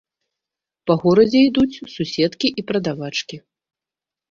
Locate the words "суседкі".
1.95-2.47